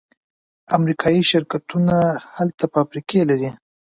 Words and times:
امریکایی 0.77 1.21
شرکتونه 1.31 1.95
هلته 2.35 2.63
فابریکې 2.73 3.19
لري. 3.29 3.49